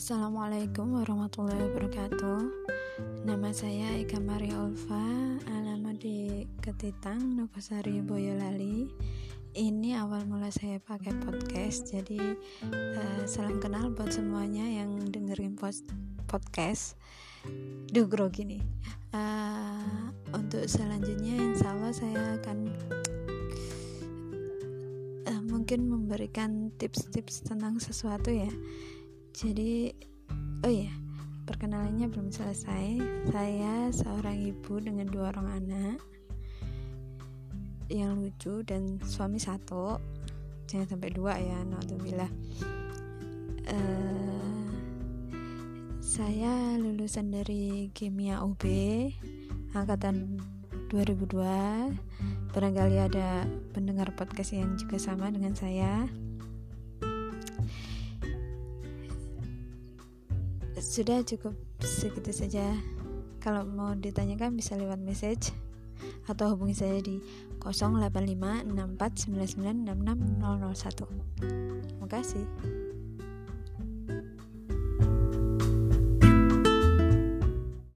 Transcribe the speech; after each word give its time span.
Assalamualaikum 0.00 0.96
warahmatullahi 0.96 1.60
wabarakatuh 1.60 2.40
Nama 3.28 3.48
saya 3.52 4.00
Eka 4.00 4.16
Maria 4.16 4.56
Ulfa 4.56 4.96
Alamat 5.44 6.00
di 6.00 6.40
Ketitang, 6.64 7.20
Nogosari, 7.36 8.00
Boyolali 8.00 8.88
Ini 9.52 10.00
awal 10.00 10.24
mula 10.24 10.48
saya 10.48 10.80
pakai 10.80 11.12
podcast 11.20 11.92
Jadi 11.92 12.16
uh, 12.16 13.22
salam 13.28 13.60
kenal 13.60 13.92
buat 13.92 14.08
semuanya 14.08 14.64
yang 14.72 15.04
dengerin 15.04 15.52
podcast 16.32 16.96
Duh 17.92 18.08
grogi 18.08 18.56
nih 18.56 18.64
uh, 19.12 20.08
Untuk 20.32 20.64
selanjutnya 20.64 21.36
insya 21.44 21.76
Allah 21.76 21.92
saya 21.92 22.22
akan 22.40 22.58
uh, 25.28 25.42
mungkin 25.44 25.84
memberikan 25.92 26.72
tips-tips 26.80 27.44
tentang 27.44 27.76
sesuatu 27.84 28.32
ya 28.32 28.48
jadi 29.32 29.94
oh 30.66 30.70
iya 30.70 30.90
perkenalannya 31.46 32.06
belum 32.10 32.28
selesai 32.34 32.86
saya 33.30 33.74
seorang 33.94 34.38
ibu 34.42 34.78
dengan 34.82 35.06
dua 35.06 35.30
orang 35.34 35.48
anak 35.62 35.98
yang 37.90 38.18
lucu 38.22 38.62
dan 38.66 38.98
suami 39.02 39.38
satu 39.42 39.98
jangan 40.70 40.86
sampai 40.98 41.10
dua 41.14 41.38
ya 41.42 41.58
naudzubillah 41.66 42.30
uh, 43.70 44.68
saya 46.02 46.74
lulusan 46.82 47.30
dari 47.34 47.90
kimia 47.94 48.42
UB 48.46 48.62
angkatan 49.78 50.38
2002 50.90 52.50
barangkali 52.50 52.98
ada 52.98 53.46
pendengar 53.74 54.10
podcast 54.18 54.54
yang 54.58 54.74
juga 54.74 54.98
sama 54.98 55.30
dengan 55.30 55.54
saya 55.54 56.06
sudah 60.80 61.20
cukup 61.20 61.52
segitu 61.84 62.32
saja 62.32 62.64
kalau 63.44 63.68
mau 63.68 63.92
ditanyakan 63.92 64.56
bisa 64.56 64.80
lewat 64.80 64.96
message 64.96 65.52
atau 66.24 66.56
hubungi 66.56 66.72
saya 66.72 66.96
di 67.04 67.20
085649966001 67.60 70.40
terima 71.84 72.06
kasih 72.08 72.80